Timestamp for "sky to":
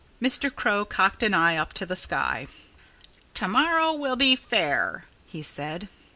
1.95-3.47